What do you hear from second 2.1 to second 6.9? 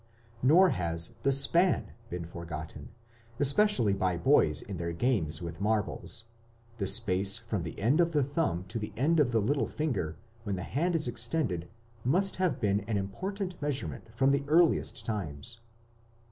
forgotten, especially by boys in their games with marbles; the